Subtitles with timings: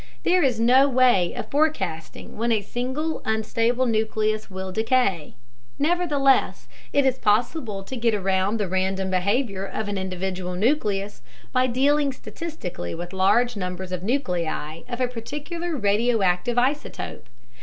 [0.23, 5.35] There is no way of forecasting when a single unstable nucleus will decay.
[5.77, 11.67] Nevertheless, it is possible to get around the random behavior of an individual nucleus by
[11.67, 17.27] dealing statistically with large numbers of nuclei of a particular radioactive isotope.